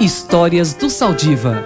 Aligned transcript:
Histórias 0.00 0.72
do 0.72 0.88
Saldiva. 0.88 1.56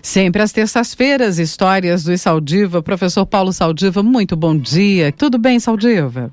Sempre 0.00 0.40
às 0.40 0.52
terças-feiras, 0.52 1.40
histórias 1.40 2.04
do 2.04 2.16
Saldiva. 2.16 2.80
Professor 2.80 3.26
Paulo 3.26 3.52
Saldiva, 3.52 4.00
muito 4.00 4.36
bom 4.36 4.56
dia. 4.56 5.10
Tudo 5.10 5.36
bem, 5.36 5.58
Saldiva? 5.58 6.30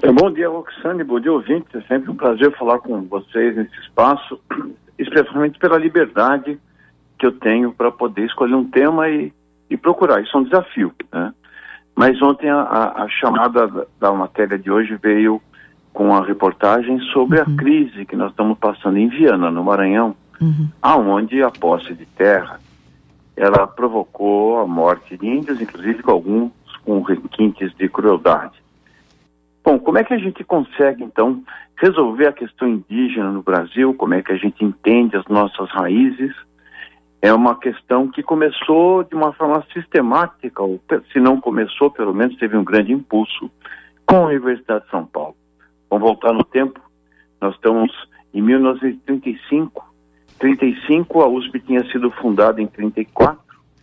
É, 0.00 0.12
bom 0.12 0.30
dia, 0.30 0.48
Roxane. 0.48 1.02
Bom 1.02 1.18
dia, 1.18 1.32
ouvintes. 1.32 1.74
É 1.74 1.80
sempre 1.88 2.12
um 2.12 2.14
prazer 2.14 2.56
falar 2.56 2.78
com 2.78 3.02
vocês 3.02 3.56
nesse 3.56 3.76
espaço, 3.80 4.38
especialmente 5.00 5.58
pela 5.58 5.76
liberdade 5.76 6.56
que 7.18 7.26
eu 7.26 7.32
tenho 7.32 7.72
para 7.72 7.90
poder 7.90 8.24
escolher 8.24 8.54
um 8.54 8.70
tema 8.70 9.08
e, 9.08 9.32
e 9.68 9.76
procurar. 9.76 10.22
Isso 10.22 10.36
é 10.36 10.40
um 10.40 10.44
desafio, 10.44 10.94
né? 11.12 11.34
Mas 11.96 12.22
ontem 12.22 12.48
a, 12.48 12.60
a, 12.60 13.02
a 13.02 13.08
chamada 13.08 13.66
da, 13.66 13.86
da 13.98 14.12
matéria 14.12 14.56
de 14.56 14.70
hoje 14.70 14.96
veio 15.02 15.42
com 15.94 16.12
a 16.12 16.22
reportagem 16.22 16.98
sobre 17.12 17.40
uhum. 17.40 17.54
a 17.54 17.56
crise 17.56 18.04
que 18.04 18.16
nós 18.16 18.30
estamos 18.30 18.58
passando 18.58 18.98
em 18.98 19.08
Viana, 19.08 19.50
no 19.50 19.64
Maranhão, 19.64 20.14
uhum. 20.40 20.68
aonde 20.82 21.42
a 21.42 21.50
posse 21.50 21.94
de 21.94 22.04
terra 22.04 22.60
ela 23.36 23.66
provocou 23.66 24.60
a 24.60 24.66
morte 24.66 25.16
de 25.16 25.26
índios, 25.26 25.60
inclusive 25.60 26.02
com 26.02 26.10
alguns 26.10 26.52
com 26.84 27.00
requintes 27.00 27.74
de 27.76 27.88
crueldade. 27.88 28.62
Bom, 29.64 29.78
como 29.78 29.96
é 29.96 30.04
que 30.04 30.12
a 30.12 30.18
gente 30.18 30.44
consegue 30.44 31.02
então 31.02 31.42
resolver 31.76 32.26
a 32.26 32.32
questão 32.32 32.68
indígena 32.68 33.30
no 33.30 33.42
Brasil? 33.42 33.94
Como 33.94 34.14
é 34.14 34.22
que 34.22 34.32
a 34.32 34.36
gente 34.36 34.62
entende 34.62 35.16
as 35.16 35.26
nossas 35.26 35.70
raízes? 35.70 36.34
É 37.22 37.32
uma 37.32 37.58
questão 37.58 38.06
que 38.08 38.22
começou 38.22 39.02
de 39.02 39.14
uma 39.14 39.32
forma 39.32 39.64
sistemática, 39.72 40.62
ou 40.62 40.78
se 41.10 41.18
não 41.18 41.40
começou, 41.40 41.90
pelo 41.90 42.12
menos 42.12 42.36
teve 42.36 42.56
um 42.56 42.62
grande 42.64 42.92
impulso 42.92 43.50
com 44.06 44.16
a 44.16 44.26
Universidade 44.26 44.84
de 44.84 44.90
São 44.90 45.06
Paulo. 45.06 45.23
Vamos 45.90 46.08
voltar 46.08 46.32
no 46.32 46.44
tempo. 46.44 46.80
Nós 47.40 47.54
estamos 47.54 47.90
em 48.32 48.42
1935. 48.42 49.94
35 50.38 51.22
a 51.22 51.28
USP 51.28 51.60
tinha 51.60 51.84
sido 51.90 52.10
fundada 52.10 52.60
em 52.60 52.66
34 52.66 53.38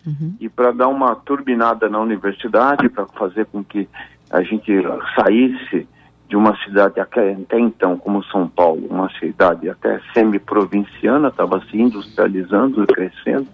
uhum. 0.05 0.35
e 0.39 0.49
para 0.49 0.71
dar 0.71 0.87
uma 0.87 1.15
turbinada 1.15 1.89
na 1.89 1.99
universidade, 1.99 2.89
para 2.89 3.05
fazer 3.07 3.45
com 3.45 3.63
que 3.63 3.87
a 4.29 4.41
gente 4.43 4.71
saísse 5.15 5.87
de 6.27 6.35
uma 6.37 6.55
cidade 6.63 6.99
até, 6.99 7.33
até 7.33 7.59
então 7.59 7.97
como 7.97 8.23
São 8.23 8.47
Paulo, 8.47 8.87
uma 8.89 9.09
cidade 9.19 9.69
até 9.69 9.99
semi-provinciana, 10.13 11.27
estava 11.27 11.61
se 11.65 11.77
industrializando 11.77 12.83
e 12.83 12.87
crescendo, 12.87 13.47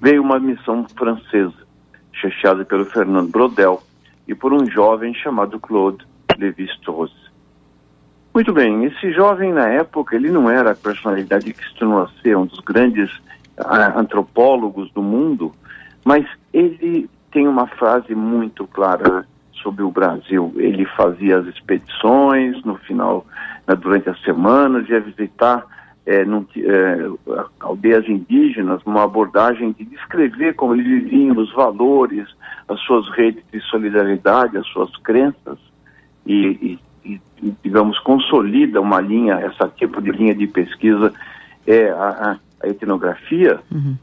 veio 0.00 0.22
uma 0.22 0.38
missão 0.38 0.86
francesa, 0.94 1.54
chefiada 2.12 2.64
pelo 2.64 2.84
Fernando 2.84 3.30
Brodel 3.30 3.82
e 4.28 4.34
por 4.34 4.52
um 4.52 4.70
jovem 4.70 5.14
chamado 5.14 5.58
Claude 5.58 6.04
Lévi-Strauss. 6.38 7.25
Muito 8.36 8.52
bem, 8.52 8.84
esse 8.84 9.12
jovem 9.12 9.50
na 9.50 9.66
época, 9.66 10.14
ele 10.14 10.28
não 10.28 10.50
era 10.50 10.72
a 10.72 10.76
personalidade 10.76 11.54
que 11.54 11.66
se 11.66 11.74
tornou 11.76 12.02
a 12.02 12.10
ser 12.20 12.36
um 12.36 12.44
dos 12.44 12.58
grandes 12.58 13.10
uh, 13.56 13.96
antropólogos 13.98 14.92
do 14.92 15.02
mundo, 15.02 15.52
mas 16.04 16.26
ele 16.52 17.08
tem 17.32 17.48
uma 17.48 17.66
frase 17.66 18.14
muito 18.14 18.66
clara 18.66 19.26
sobre 19.54 19.82
o 19.82 19.90
Brasil. 19.90 20.52
Ele 20.56 20.84
fazia 20.84 21.38
as 21.38 21.46
expedições 21.46 22.62
no 22.62 22.76
final, 22.76 23.24
uh, 23.66 23.74
durante 23.74 24.10
as 24.10 24.20
semanas, 24.20 24.86
ia 24.86 25.00
visitar 25.00 25.64
é, 26.04 26.22
num, 26.22 26.44
é, 26.58 27.08
aldeias 27.58 28.06
indígenas, 28.06 28.82
uma 28.84 29.04
abordagem 29.04 29.72
de 29.72 29.86
descrever 29.86 30.52
como 30.56 30.74
eles 30.74 30.84
viviam, 30.84 31.38
os 31.38 31.54
valores, 31.54 32.28
as 32.68 32.78
suas 32.80 33.08
redes 33.16 33.42
de 33.50 33.62
solidariedade, 33.62 34.58
as 34.58 34.66
suas 34.66 34.94
crenças, 34.98 35.58
e, 36.26 36.48
e, 36.60 36.78
e 37.06 37.54
digamos, 37.62 37.98
consolida 38.00 38.80
uma 38.80 39.00
linha, 39.00 39.34
essa 39.34 39.68
tipo 39.68 40.00
de 40.00 40.10
linha 40.10 40.34
de 40.34 40.46
pesquisa, 40.46 41.12
é 41.66 41.90
a, 41.90 42.38
a 42.62 42.68
etnografia, 42.68 43.60
uhum. 43.72 43.96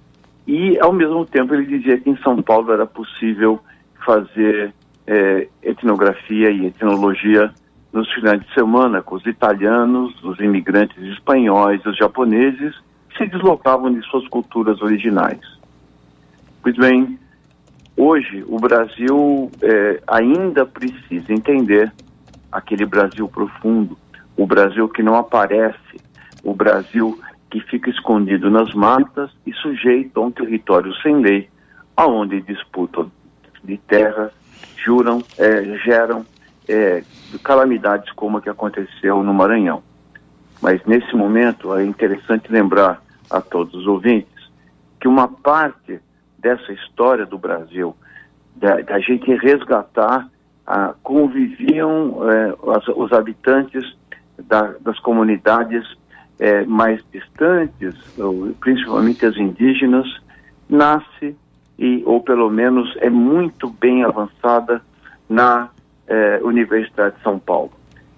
e 0.47 0.79
ao 0.79 0.93
mesmo 0.93 1.25
tempo 1.25 1.53
ele 1.53 1.65
dizia 1.65 1.97
que 1.97 2.09
em 2.09 2.17
São 2.17 2.41
Paulo 2.41 2.71
era 2.71 2.85
possível 2.85 3.59
fazer 4.05 4.73
é, 5.07 5.47
etnografia 5.61 6.51
e 6.51 6.67
etnologia 6.67 7.51
nos 7.91 8.11
finais 8.13 8.41
de 8.41 8.53
semana 8.53 9.01
com 9.01 9.15
os 9.15 9.25
italianos, 9.25 10.13
os 10.23 10.39
imigrantes 10.39 10.97
espanhóis, 11.03 11.85
os 11.85 11.95
japoneses, 11.95 12.75
que 13.09 13.17
se 13.17 13.27
deslocavam 13.27 13.93
de 13.93 14.01
suas 14.07 14.27
culturas 14.27 14.81
originais. 14.81 15.39
Pois 16.61 16.75
bem, 16.75 17.19
hoje 17.95 18.43
o 18.47 18.57
Brasil 18.57 19.51
é, 19.61 20.01
ainda 20.07 20.65
precisa 20.65 21.31
entender 21.31 21.91
aquele 22.53 22.85
Brasil 22.85 23.27
profundo, 23.27 23.97
o 24.37 24.45
Brasil 24.45 24.87
que 24.87 25.03
não 25.03 25.15
aparece, 25.15 25.99
o 26.43 26.53
Brasil 26.53 27.19
que 27.49 27.59
fica 27.59 27.89
escondido 27.89 28.49
nas 28.49 28.73
matas 28.73 29.29
e 29.45 29.53
sujeito 29.53 30.19
a 30.19 30.25
um 30.25 30.31
território 30.31 30.93
sem 31.01 31.21
lei, 31.21 31.49
aonde 31.95 32.41
disputam 32.41 33.11
de 33.63 33.77
terras, 33.77 34.31
juram, 34.77 35.23
é, 35.37 35.63
geram 35.79 36.25
é, 36.67 37.03
calamidades 37.43 38.11
como 38.13 38.37
a 38.37 38.41
que 38.41 38.49
aconteceu 38.49 39.23
no 39.23 39.33
Maranhão. 39.33 39.83
Mas 40.61 40.83
nesse 40.85 41.15
momento 41.15 41.75
é 41.75 41.83
interessante 41.83 42.51
lembrar 42.51 43.01
a 43.29 43.41
todos 43.41 43.73
os 43.73 43.87
ouvintes 43.87 44.31
que 44.99 45.07
uma 45.07 45.27
parte 45.27 45.99
dessa 46.37 46.71
história 46.71 47.25
do 47.25 47.37
Brasil, 47.37 47.95
da, 48.55 48.77
da 48.81 48.99
gente 48.99 49.33
resgatar 49.35 50.27
ah, 50.65 50.93
conviviam 51.03 52.29
é, 52.29 52.55
os, 52.61 52.87
os, 52.87 53.11
habitantes 53.11 53.97
da, 54.47 54.73
das 54.79 54.97
comunidades 54.99 55.83
é, 56.39 56.63
mais 56.65 57.03
distantes, 57.11 57.95
ou, 58.17 58.53
principalmente 58.59 59.25
as 59.25 59.35
indígenas, 59.37 60.07
nasce 60.69 61.35
e 61.77 62.03
ou 62.05 62.21
pelo 62.21 62.49
menos 62.49 62.95
é 62.97 63.09
muito 63.09 63.69
bem 63.69 64.03
avançada 64.03 64.81
na 65.29 65.69
é, 66.07 66.39
Universidade 66.43 67.15
de 67.17 67.23
São 67.23 67.39
Paulo. 67.39 67.71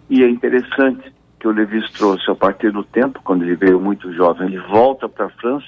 E 0.09 0.23
é 0.23 0.29
interessante 0.29 1.13
que 1.39 1.47
o 1.47 1.51
Levis 1.51 1.89
trouxe 1.91 2.29
a 2.29 2.35
partir 2.35 2.71
do 2.71 2.83
tempo, 2.83 3.21
quando 3.23 3.43
ele 3.43 3.55
veio 3.55 3.79
muito 3.79 4.13
jovem, 4.13 4.47
ele 4.47 4.59
volta 4.59 5.09
para 5.09 5.25
a 5.25 5.29
França, 5.29 5.65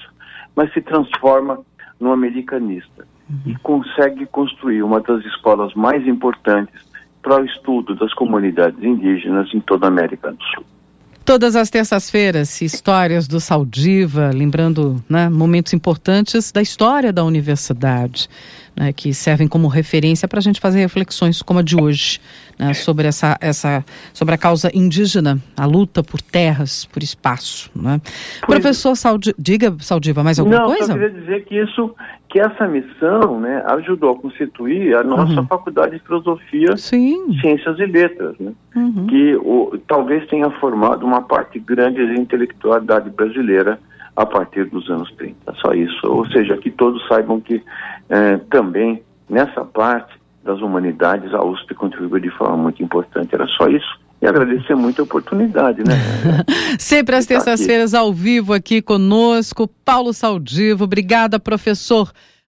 mas 0.54 0.72
se 0.72 0.80
transforma 0.80 1.60
no 1.98 2.12
americanista 2.12 3.06
e 3.44 3.54
consegue 3.56 4.26
construir 4.26 4.82
uma 4.82 5.00
das 5.00 5.24
escolas 5.24 5.74
mais 5.74 6.06
importantes 6.06 6.88
para 7.22 7.42
o 7.42 7.44
estudo 7.44 7.94
das 7.94 8.12
comunidades 8.14 8.82
indígenas 8.82 9.52
em 9.52 9.60
toda 9.60 9.86
a 9.86 9.88
América 9.88 10.32
do 10.32 10.42
Sul. 10.54 10.64
Todas 11.24 11.54
as 11.56 11.68
terças-feiras, 11.68 12.62
histórias 12.62 13.28
do 13.28 13.38
Saldiva, 13.38 14.30
lembrando 14.32 14.96
né, 15.06 15.28
momentos 15.28 15.74
importantes 15.74 16.50
da 16.50 16.62
história 16.62 17.12
da 17.12 17.22
universidade 17.22 18.30
né, 18.78 18.92
que 18.92 19.12
servem 19.12 19.48
como 19.48 19.66
referência 19.66 20.28
para 20.28 20.38
a 20.38 20.42
gente 20.42 20.60
fazer 20.60 20.78
reflexões 20.78 21.42
como 21.42 21.58
a 21.58 21.62
de 21.62 21.76
hoje, 21.76 22.20
né, 22.56 22.72
sobre, 22.72 23.08
essa, 23.08 23.36
essa, 23.40 23.84
sobre 24.12 24.34
a 24.34 24.38
causa 24.38 24.70
indígena, 24.72 25.38
a 25.56 25.66
luta 25.66 26.02
por 26.02 26.22
terras, 26.22 26.84
por 26.86 27.02
espaço. 27.02 27.70
Né? 27.74 28.00
Professor 28.46 28.94
Saldi, 28.94 29.34
diga, 29.36 29.74
Saldiva, 29.80 30.22
mais 30.22 30.38
alguma 30.38 30.60
Não, 30.60 30.66
coisa? 30.66 30.94
Não, 30.94 31.02
eu 31.02 31.08
queria 31.10 31.20
dizer 31.20 31.44
que 31.44 31.58
isso, 31.58 31.94
que 32.28 32.38
essa 32.38 32.68
missão 32.68 33.40
né, 33.40 33.64
ajudou 33.66 34.12
a 34.12 34.16
constituir 34.16 34.94
a 34.94 35.02
nossa 35.02 35.40
uhum. 35.40 35.46
Faculdade 35.46 35.98
de 35.98 36.04
Filosofia, 36.04 36.76
Sim. 36.76 37.36
Ciências 37.40 37.78
e 37.80 37.86
Letras, 37.86 38.36
né, 38.38 38.52
uhum. 38.76 39.06
que 39.06 39.34
o, 39.36 39.76
talvez 39.88 40.24
tenha 40.28 40.50
formado 40.52 41.04
uma 41.04 41.22
parte 41.22 41.58
grande 41.58 42.06
da 42.06 42.14
intelectualidade 42.14 43.10
brasileira 43.10 43.78
a 44.18 44.26
partir 44.26 44.64
dos 44.64 44.90
anos 44.90 45.08
30. 45.12 45.54
Só 45.54 45.72
isso. 45.72 46.04
Ou 46.08 46.26
seja, 46.26 46.56
que 46.56 46.72
todos 46.72 47.06
saibam 47.06 47.40
que 47.40 47.62
é, 48.08 48.36
também 48.50 49.00
nessa 49.30 49.64
parte 49.64 50.12
das 50.42 50.60
humanidades 50.60 51.32
a 51.32 51.44
USP 51.44 51.72
contribuiu 51.74 52.20
de 52.20 52.30
forma 52.30 52.56
muito 52.56 52.82
importante. 52.82 53.32
Era 53.32 53.46
só 53.46 53.68
isso. 53.68 54.00
E 54.20 54.26
agradecer 54.26 54.74
muito 54.74 55.00
a 55.00 55.04
oportunidade, 55.04 55.84
né? 55.86 55.94
Sempre 56.80 57.14
às 57.14 57.26
terças-feiras 57.26 57.94
ao 57.94 58.12
vivo 58.12 58.52
aqui 58.52 58.82
conosco, 58.82 59.70
Paulo 59.84 60.12
Saldivo. 60.12 60.82
Obrigada, 60.82 61.38
professor. 61.38 62.10